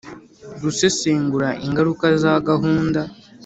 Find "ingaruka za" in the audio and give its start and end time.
1.65-2.33